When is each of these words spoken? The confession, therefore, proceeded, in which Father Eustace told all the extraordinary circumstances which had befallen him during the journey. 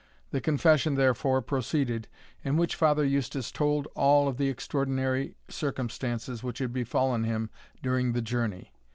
The 0.31 0.41
confession, 0.41 0.95
therefore, 0.95 1.43
proceeded, 1.43 2.07
in 2.43 2.57
which 2.57 2.75
Father 2.75 3.05
Eustace 3.05 3.51
told 3.51 3.87
all 3.93 4.31
the 4.31 4.49
extraordinary 4.49 5.35
circumstances 5.47 6.41
which 6.41 6.57
had 6.57 6.73
befallen 6.73 7.23
him 7.23 7.51
during 7.83 8.13
the 8.13 8.21
journey. 8.23 8.71